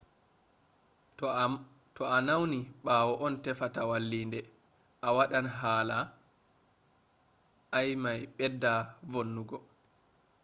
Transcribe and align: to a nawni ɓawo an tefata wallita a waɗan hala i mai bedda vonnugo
to 1.95 2.03
a 2.15 2.17
nawni 2.27 2.59
ɓawo 2.85 3.11
an 3.25 3.33
tefata 3.43 3.81
wallita 3.89 4.39
a 5.05 5.07
waɗan 5.15 5.47
hala 5.59 5.97
i 7.83 7.87
mai 8.03 8.21
bedda 8.37 8.73
vonnugo 9.11 9.57